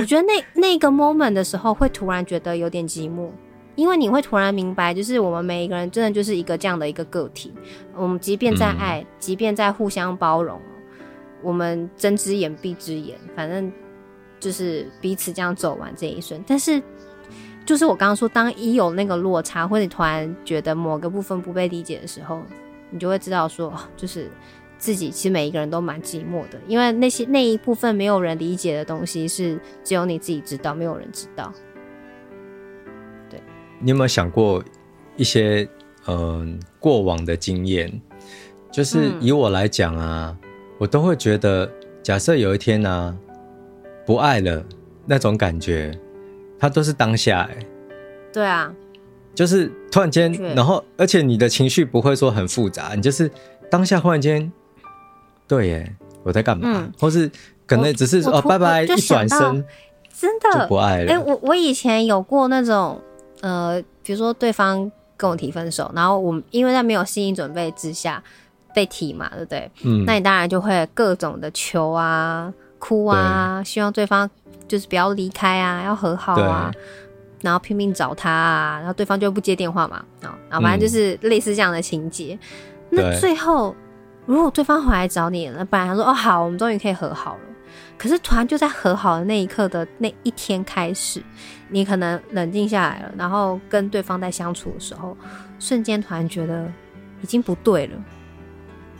[0.00, 3.28] 我觉得那那个 moment 的时候，会突然觉得有点寂寞，
[3.74, 7.52] 因为你会突然明白，就是我们每一个人真的就是一个这样的一个个体。
[7.94, 10.60] 我们即便在爱，嗯、即便在互相包容，
[11.42, 13.72] 我们睁只眼闭只眼，反正
[14.38, 16.42] 就是彼此这样走完这一生。
[16.46, 16.82] 但是，
[17.66, 22.42] 就是我刚刚说，当一有那个落差，或者你突然觉得某个部分不被理解的时候，
[22.90, 24.30] 你就会知道说，就是。
[24.78, 31.52] 自己其实每一个人都蛮寂寞的，因为那些那一部分没有人理解的东西，是只有你自己知道，没有人知道。
[33.28, 33.42] 对，
[33.80, 34.62] 你有没有想过
[35.16, 35.68] 一些
[36.06, 36.46] 嗯、呃、
[36.78, 38.00] 过往的经验？
[38.70, 41.68] 就是以我来讲啊，嗯、我都会觉得，
[42.00, 43.16] 假设有一天呢、啊，
[44.06, 44.64] 不爱了
[45.06, 45.98] 那种感觉，
[46.56, 47.50] 它都是当下。
[48.32, 48.72] 对啊，
[49.34, 53.28] 就是突然间，然后而且你的情绪不会说很复杂，你就是
[53.68, 54.52] 当下忽然间。
[55.48, 56.68] 对耶，我在干嘛？
[56.72, 57.28] 嗯、或是
[57.66, 59.64] 可能只是说哦，拜拜，一转身，
[60.16, 61.12] 真的就不爱了。
[61.12, 63.00] 哎、欸，我我以前有过那种
[63.40, 68.22] 呃，比如说对方跟我提分手，然后我因为在没有心理准备之下
[68.74, 69.70] 被提嘛，对不对？
[69.84, 74.28] 嗯，那你当然就会各种的求啊，哭啊，希望对方
[74.66, 76.70] 就是不要离开啊，要和好啊，
[77.42, 82.38] 然后拼命找他啊，然后对方就不接电话嘛，然后反正就是类似这样的情节。
[82.90, 83.74] 嗯、那最后
[84.28, 87.40] 如果对方回来找你了，本来他说哦好，我们终于可以和好了。
[87.96, 91.22] 可是突然就在和好的那一刻的那一天开始，
[91.70, 95.16] 你可能冷静下来了，然后跟对方在相处的时候，
[95.58, 96.70] 瞬间突然觉得
[97.22, 97.96] 已经不对了，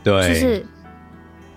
[0.03, 0.65] 对，就是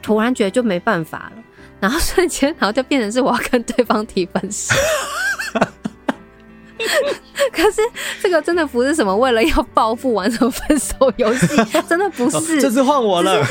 [0.02, 1.42] 突然觉得就没办法了，
[1.80, 4.74] 然后瞬间，然后就变成是我要跟对方提分手。
[7.52, 7.80] 可是
[8.20, 11.56] 这个真的不是什么为了要报复玩什么分手游戏，
[11.88, 13.44] 真的不是，这次换我了。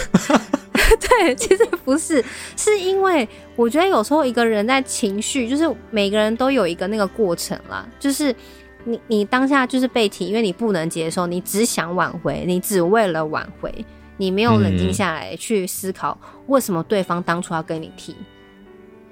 [0.99, 2.23] 对，其实不是，
[2.57, 7.87] 是因为我觉得有时候一个人在情绪，就是每个人都有一个那个过程啦。
[7.99, 8.35] 就是
[8.83, 13.73] 你你当下就是被提，因为你不能接受，你只想挽回，你只为了挽回，
[14.17, 16.17] 你没有冷静下来去思考
[16.47, 18.15] 为什么对方当初要跟你提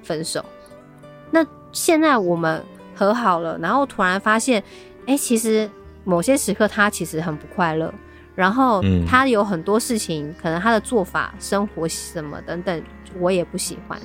[0.03, 0.43] 分手。
[1.31, 2.63] 那现在我们
[2.99, 4.61] 和好了，然后突然发现，
[5.05, 5.69] 哎、欸，其实
[6.03, 7.93] 某些时刻他其实很不快乐。
[8.35, 12.83] 然后他有很多事情，嗯、可能他的做法、生活什么等等，
[13.17, 13.97] 我也不喜欢。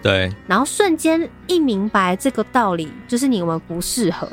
[0.00, 0.32] 对。
[0.46, 4.28] 然后瞬间一明白这个道理，就是你们不适合，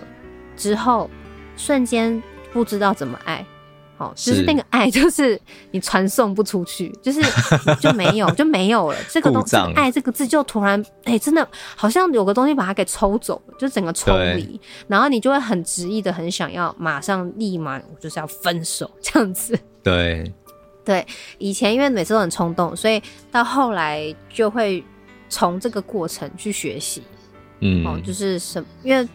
[0.56, 1.10] 之后
[1.58, 2.21] 瞬间
[2.52, 3.43] 不知道怎么爱。
[4.04, 5.39] 哦，就是那个爱，就是
[5.72, 7.22] 你传送不出去， 就是
[7.80, 8.98] 就没有就没有了。
[9.10, 19.58] 这个东西，爱这个字就突然哎、欸，真的好像有个东西把它给抽走了，就整个抽离，然后你就会很执意的很想要马上立马，我就是要分手这样子。
[19.82, 20.32] 对
[20.84, 21.06] 对，
[21.38, 24.84] 以前因为每次都很冲动，所以到后来就会
[25.30, 27.04] 从这个过程去学习。
[27.62, 29.08] 嗯，哦，就是什么，因为。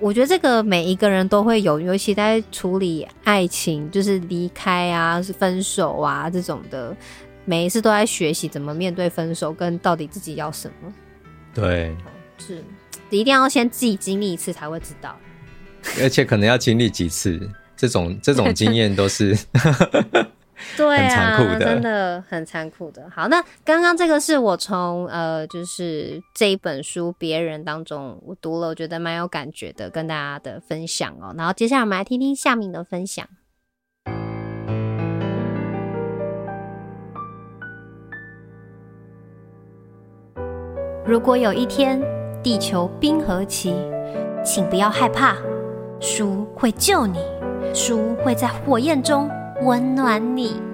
[0.00, 6.96] 我觉得这个每一个人都会有，尤其在处理爱情，就是离开啊、是分手啊这种的，
[7.44, 10.92] 每一次都在学习怎么面对分手，跟到底自己要什么。
[11.52, 11.96] 对，
[12.38, 12.62] 是
[13.10, 15.16] 一定要先自己经历一次才会知道，
[16.00, 17.40] 而且可能要经历几次，
[17.76, 19.36] 这种这种经验都是。
[20.76, 23.08] 对啊，真的很残酷的。
[23.14, 31.34] 好，那刚刚这个是我从呃，就是这一本书别人当中我读了，我觉得蛮有感觉的，跟大家的分享哦。
[31.36, 33.26] 然后接下来我们来听听夏民的分享。
[41.06, 42.02] 如果有一天
[42.42, 43.74] 地球冰河期，
[44.44, 45.36] 请不要害怕，
[46.00, 47.18] 书会救你，
[47.72, 49.30] 书会在火焰中。
[49.62, 50.68] 温暖你。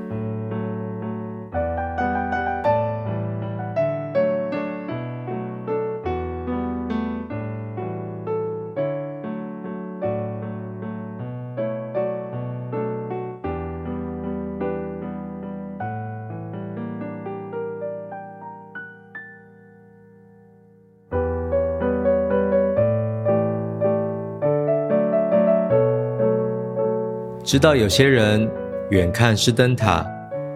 [27.44, 28.63] 知道有些人。
[28.90, 30.07] 远看是灯塔，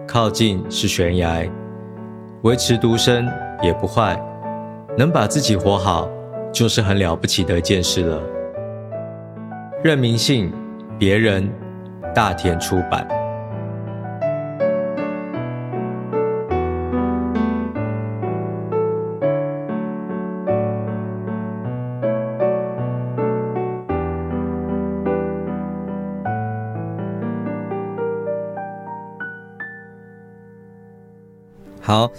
[0.07, 1.49] 靠近是悬崖，
[2.43, 3.27] 维持独身
[3.63, 4.21] 也不坏，
[4.95, 6.07] 能把自己活好，
[6.53, 8.21] 就是很了不起的一件事了。
[9.83, 10.53] 任明信，
[10.99, 11.51] 别人，
[12.13, 13.18] 大田出版。
[31.99, 32.09] 好，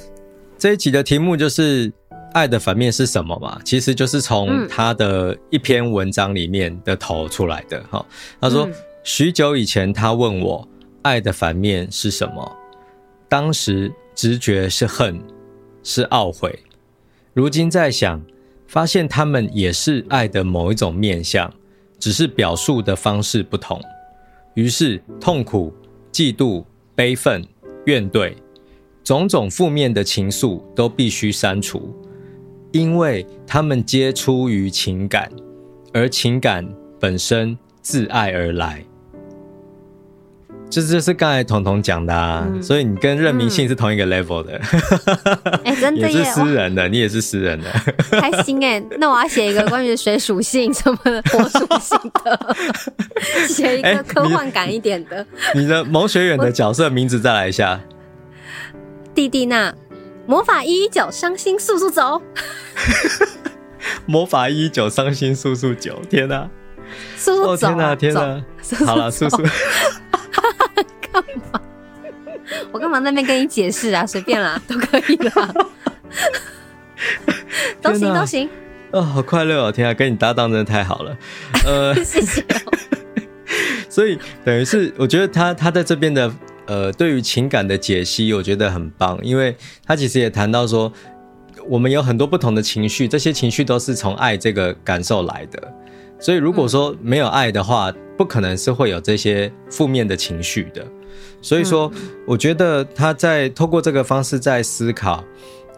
[0.58, 1.90] 这一集的题目就是
[2.34, 7.82] “爱的反面是什么”嘛，其实就是从他的一篇文章里面的头出来的。
[7.90, 8.06] 哈、嗯，
[8.42, 8.68] 他说
[9.02, 10.68] ：“许久以前，他问我
[11.00, 12.56] 爱的反面是什么，
[13.26, 15.18] 当时直觉是恨，
[15.82, 16.58] 是懊悔。
[17.32, 18.20] 如今在想，
[18.66, 21.50] 发现他们也是爱的某一种面相，
[21.98, 23.80] 只是表述的方式不同。
[24.52, 25.72] 于是，痛苦、
[26.12, 26.62] 嫉妒、
[26.94, 27.42] 悲愤、
[27.86, 28.34] 怨怼。”
[29.02, 31.94] 种种负面的情愫都必须删除，
[32.72, 35.30] 因为他们皆出于情感，
[35.92, 38.84] 而情感本身自爱而来。
[40.70, 44.52] 这就是刚才彤彤讲的啊，嗯、所以你跟任明信是同一个 level 的，
[45.64, 47.68] 哎、嗯欸，真的也是诗人的，你也是诗人的，
[48.20, 48.80] 开心哎！
[49.00, 52.56] 那我要写一个关于水属性什么的火属性的，
[53.48, 55.16] 写一个科幻感一点的。
[55.16, 55.26] 欸、
[55.56, 57.80] 你，你的萌学园的角色名字再来一下。
[59.20, 59.74] 蒂蒂娜，
[60.26, 62.22] 魔法一一九，伤心速速走。
[64.06, 66.00] 魔法一一九，伤心速速九。
[66.08, 66.48] 天哪，
[67.18, 67.66] 速速走！
[67.66, 68.42] 天哪，天哪！
[68.86, 69.42] 好了，速速。
[71.12, 71.60] 干嘛？
[72.72, 74.06] 我干嘛那边跟你解释啊？
[74.06, 75.54] 随便啦，都可以啦。
[77.82, 78.48] 都行都行。
[78.92, 79.70] 哦，好快乐哦！
[79.70, 81.14] 天啊，跟你搭档真的太好了。
[81.66, 82.42] 呃， 谢谢。
[83.90, 86.32] 所以等于是，我觉得他他在这边的
[86.66, 90.92] 呃，对于情感的解析，我觉得很棒，因为他其实也谈到说，
[91.68, 95.72] 我们有很多不同的情绪，这些情绪都是从爱这个感受来的。
[96.18, 100.86] 所以如果说没有爱的话，不可能是会有这些负面的情绪的。
[101.42, 101.90] 所以说，
[102.26, 105.24] 我觉得他在透过这个方式在思考，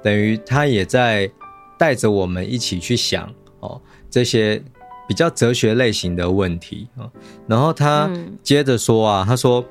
[0.03, 1.31] 等于他也在
[1.79, 3.81] 带着我们一起去想哦
[4.11, 4.61] 这些
[5.07, 7.09] 比较哲学类型的问题啊。
[7.47, 8.11] 然后他
[8.43, 9.65] 接着说啊，他说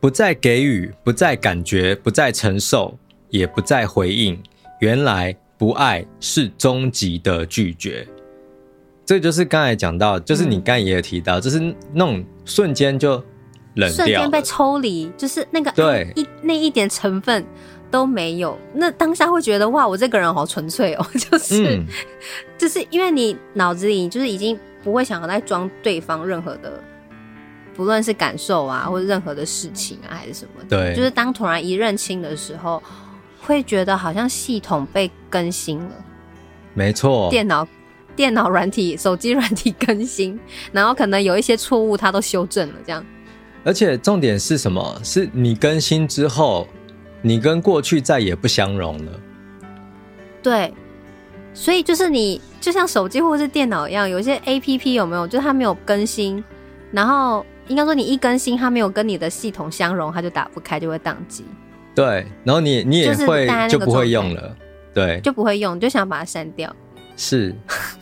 [0.00, 2.98] 不再给予，不再感觉，不再承受，
[3.28, 4.42] 也不再回应。
[4.80, 8.06] 原来不爱是终极的拒绝。
[9.04, 11.60] 这就是刚才讲到，就是你刚才也有提到，就是
[11.92, 13.22] 那种瞬间就
[13.74, 14.06] 冷掉。
[14.06, 17.44] 瞬间被抽离，就是那个对一那一点成分
[17.90, 18.56] 都没有。
[18.72, 21.86] 那当下会觉得哇，我这个人好纯粹哦， 就是、嗯、
[22.56, 26.82] 就是因为你脑子里就是已经不会想要再装对方任何的，
[27.74, 30.64] 不论是感受啊，或者任何的事情啊，还是什么。
[30.68, 32.82] 对，就是当突然一认清的时候，
[33.40, 35.90] 会觉得好像系统被更新了。
[36.74, 37.66] 没错，电脑
[38.14, 40.38] 电脑软体、手机软体更新，
[40.72, 43.04] 然后可能有一些错误，它都修正了，这样。
[43.64, 45.00] 而且重点是什么？
[45.02, 46.66] 是你更新之后，
[47.22, 49.12] 你跟过去再也不相容了。
[50.42, 50.72] 对，
[51.52, 55.26] 所以就是你就像手机或者是电脑一样，有一些 APP 有没有？
[55.26, 56.42] 就是它没有更新，
[56.90, 61.44] 然后应该说你一更新，它没有跟你的系统相容，它就打不开，就会宕机。
[61.94, 64.56] 对，然后你你也会就不会用了，
[64.92, 66.74] 对，就不会用，就想把它删掉。
[67.16, 67.54] 是，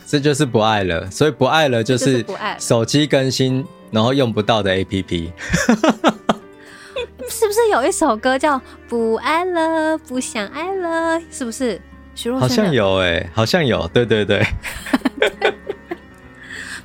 [0.07, 1.09] 这就是不爱了。
[1.11, 3.63] 所以不爱了就是不爱手机更新。
[3.91, 5.31] 然后用不到的 APP，
[7.27, 8.55] 是不是有一首歌叫
[8.87, 11.19] 《不爱了，不想爱了》？
[11.31, 11.81] 是不是？
[12.13, 12.41] 徐若瑄？
[12.41, 14.45] 好像有哎、欸，好像有，对对对。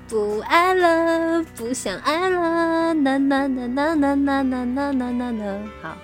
[0.09, 5.61] 不爱了，不想爱了，啦啦啦啦啦啦啦啦啦啦。
[5.83, 5.97] 好。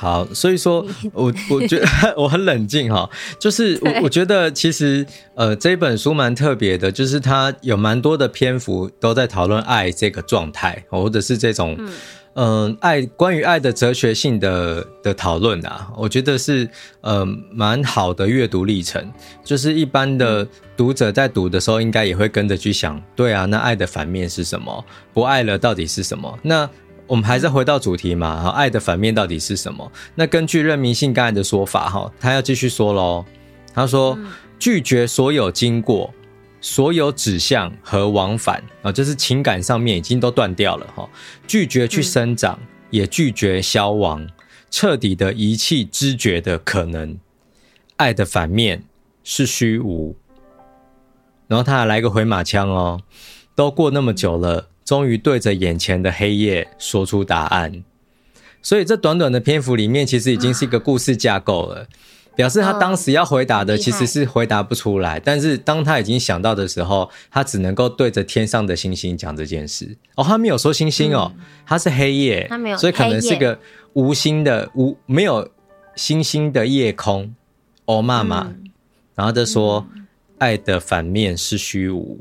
[0.00, 5.04] 好，所以说我我觉得我很冷静哈，就是我我觉得其实
[5.34, 11.90] 呃这本书蛮特别的，就是它有蛮多的篇幅都在讨论爱这个状态，或者是这种嗯、
[12.38, 16.68] 呃、爱关于爱的哲学性的的讨论啊，我觉得是
[17.00, 19.04] 呃蛮好的阅读历程，
[19.42, 24.84] 就是一般的读者在读的时候应该也会跟着去想，对啊，那爱的反面是什么？
[25.12, 26.38] 不爱了到底是什么？
[26.40, 26.70] 那
[27.08, 29.90] 我们还是回到主题嘛，哈，爱的反面到底是什么？
[30.14, 33.24] 那根据任明信刚才的说法，哈，他要继续说喽。
[33.74, 34.16] 他说，
[34.60, 36.14] 拒绝所有经过、
[36.60, 41.08] 所有指向和往返啊，就是情感上面已经都断掉了，哈，
[41.46, 42.58] 拒绝去生长，
[42.90, 44.26] 也拒绝消亡，
[44.70, 47.18] 彻底的遗弃知觉的可能。
[47.96, 48.84] 爱的反面
[49.24, 50.16] 是虚无。
[51.46, 53.00] 然后他还来个回马枪哦，
[53.54, 54.68] 都过那么久了。
[54.84, 57.84] 终于对着眼前的黑夜说出答案，
[58.62, 61.86] 所以这短短的篇幅里面，其实已经是一个故事架构了，
[62.38, 69.96] 表示他当时要回答的其实是回答不出来，但是当他已经想到的时候，他只能够对着天上的星星讲这件事。
[70.14, 71.32] 哦，他没有说星星哦，
[71.66, 73.58] 他是黑夜，他没有，所以可能是个
[73.94, 75.50] 无星的无没有
[75.96, 77.34] 星星的夜空。
[77.86, 78.54] 哦，妈妈，
[79.16, 79.84] 然后就说，
[80.38, 82.20] 爱的反面是虚无。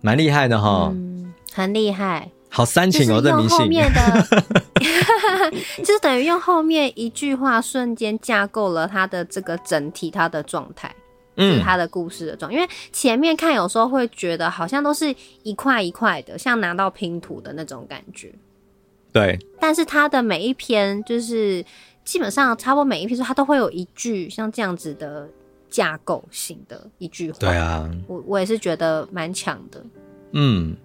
[0.00, 3.70] 蛮厉害的哈，嗯，很厉害，好煽情哦，这迷信。
[5.78, 10.94] 就是等于用后面一句话瞬间架构了他的这个整体，他的状态，
[11.36, 12.56] 嗯，他的故事的状态。
[12.56, 18.32] 因为前面看有时候会觉得好像都是一块一块的，像拿到拼图的那种感觉。
[19.12, 19.38] 对。
[19.60, 21.64] 但是他的每一篇，就是
[22.04, 25.28] 基本上差不多每一篇，他都会有一句像这样子的。
[25.68, 29.84] 架构性的一句话，对啊，我我也是觉得蛮强的。
[30.32, 30.76] 嗯，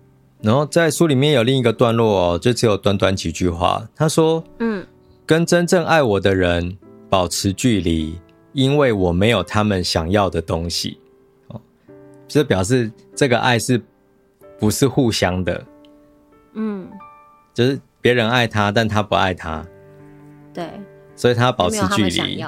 [0.41, 3.87] 然后在书里面有另一个段落哦，就只有短短几句话。
[3.95, 4.85] 他说：“嗯，
[5.25, 6.77] 跟真正爱我的人
[7.09, 8.19] 保持距离，
[8.53, 10.99] 因为我没有他们想要的东西。”
[11.49, 11.61] 哦，
[12.27, 13.79] 这表示这个爱是
[14.59, 15.63] 不是互相的？
[16.53, 16.89] 嗯，
[17.53, 19.63] 就是别人爱他，但他不爱他。
[20.53, 20.65] 对，
[21.15, 22.43] 所以他要保持距离。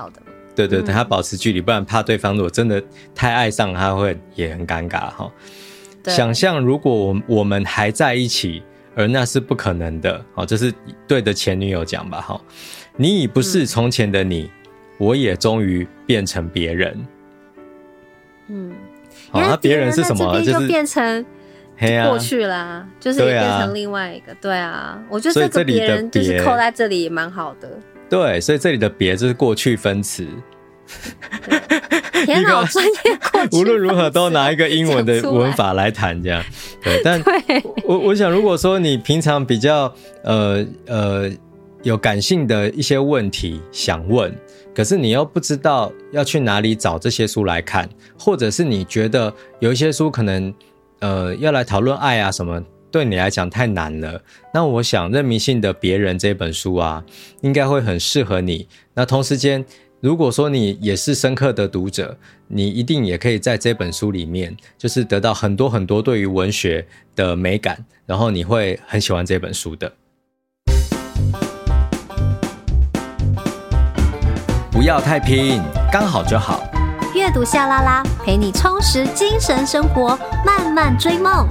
[0.55, 2.83] 对对对，他保持距离，不然怕对方如果真的
[3.13, 5.31] 太爱上，他会也很尴尬哈。
[6.11, 8.63] 想象如果我我们还在一起，
[8.95, 10.73] 而那是不可能的，好，这是
[11.07, 12.43] 对着前女友讲吧好。
[12.95, 14.51] 你已不是从前的你，
[14.97, 17.07] 我也终于变成别人。
[18.49, 18.71] 嗯，
[19.31, 20.41] 好，那别人是什么？
[20.41, 21.25] 就是变成
[22.07, 24.33] 过去啦，就是也变成另外一个。
[24.35, 27.69] 对啊，我觉得这个别人就是扣在这里也蛮好的。
[28.09, 30.27] 对，所以这里的“别”就是过去分词，
[32.25, 32.91] 天哪，专业
[33.51, 36.43] 无论如何都拿一个英文的文法来谈，这样
[36.83, 37.01] 对。
[37.03, 37.21] 但
[37.85, 39.93] 我我想，如果说你平常比较
[40.23, 41.31] 呃呃
[41.83, 44.33] 有感性的一些问题想问，
[44.73, 50.53] 可是你又不知道要去哪里找这些书来看，或者是你觉得有一些书可能
[50.99, 54.21] 呃要来讨论爱啊什么，对你来讲太难了，
[54.53, 57.03] 那我想《任迷信的别人》这本书啊，
[57.41, 58.67] 应该会很适合你。
[58.93, 59.65] 那同时间，
[60.03, 62.17] 如果说你也是深刻的读者，
[62.49, 66.85] 你一定也可以在这本书里面，就是得到很多很多对于文学
[67.15, 69.89] 的美感，然后你会很喜欢这本书的。
[74.73, 76.69] 不要太拼，刚好就好。
[77.15, 81.47] 阅读夏拉拉，陪你充实精神生活，慢慢追梦。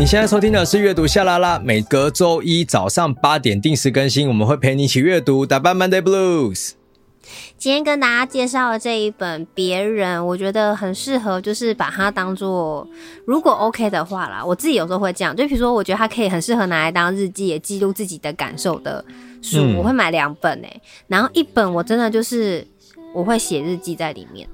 [0.00, 6.70] 你现在收听的是阅读夏拉拉，每隔周一早上八点定时更新，我们会陪你一起阅读，打败 Monday Blues。
[7.58, 12.88] 今天跟大家介绍的这一本《别人》，我觉得很适合，就是把它当做，
[13.26, 19.04] 如果 OK 的话啦，我自己有时候会这样，就比如说，我觉得它可以很适合拿来当日记，也记录自己的感受的
[19.42, 22.66] 书，嗯、我会买两本诶、欸，然后一本我真的就是
[23.14, 24.48] 我会写日记在里面，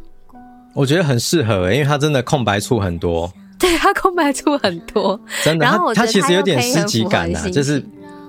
[0.75, 3.33] 我觉得很适合、欸，因为它真的空白处很多。
[3.59, 5.65] 对，他空白处很多， 真的。
[5.65, 7.81] 然后他其实有点诗集感呐、啊，就是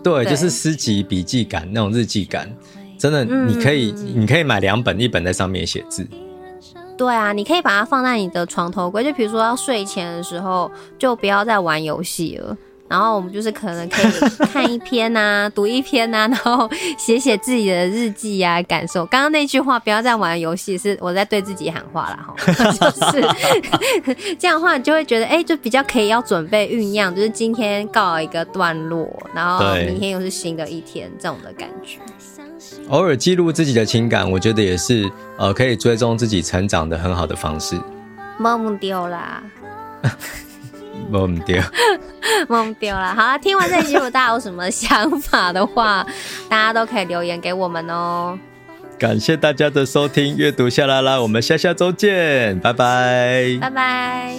[0.04, 2.50] 对，对就是诗集笔记感那种日记感，
[2.98, 3.26] 真的。
[3.26, 6.08] 你可以，嗯、你可以买两本，一本在上面写字。
[6.98, 12.58] 对啊，你可以把它放在你的床头柜，就比如说要睡前的时候，就不要再玩游戏了。
[12.90, 14.12] 然后我们就是可能可以
[14.48, 19.06] 看一篇呐、啊，读一篇呐、啊，然后写写自己的日记啊，感受。
[19.08, 22.34] 刚刚那句话，不要再玩游戏，是我在对自己喊话了哈。
[22.74, 31.98] 就是这样的话，你就会觉得，哎，就比较可以要准备酝酿，就是今天告一个段落，然后明天又是新的一天，这种的感觉。
[32.90, 37.78] 偶尔记录自己的情感，我觉得也是呃，可以追踪自己成长的很好的方式。
[38.40, 39.44] 梦丢啦。
[41.12, 41.64] 懵掉，
[42.48, 43.14] 懵掉了。
[43.16, 46.06] 好了，听完这集，如果大家有什么想法的话，
[46.50, 48.38] 大家都可以留言给我们哦。
[49.00, 54.34] 感谢大家的收听，阅读下来啦，我们下下周见，拜拜，拜拜。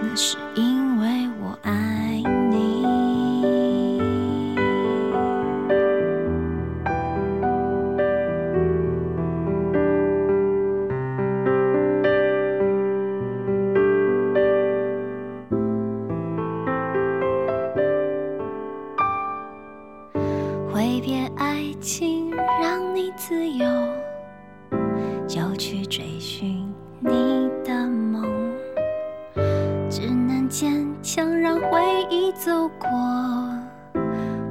[0.00, 0.73] 那是因
[29.96, 31.80] 只能坚强让回
[32.10, 32.90] 忆走过，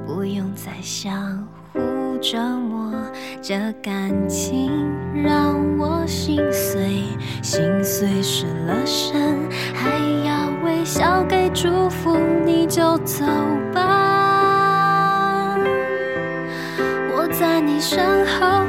[0.06, 1.82] 不用再相互
[2.22, 2.94] 折磨。
[3.42, 4.72] 这感情
[5.14, 7.04] 让我心碎，
[7.42, 9.36] 心碎失了神，
[9.74, 9.90] 还
[10.26, 13.26] 要微笑给祝福，你就走
[13.74, 15.58] 吧，
[17.18, 18.63] 我在你身后。